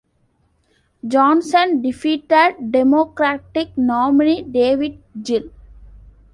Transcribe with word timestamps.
Johnson 1.07 1.83
defeated 1.83 2.71
Democratic 2.71 3.77
nominee 3.77 4.41
David 4.41 4.97
Gill. 5.21 5.51